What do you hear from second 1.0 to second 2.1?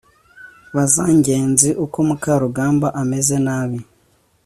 ngenzi uko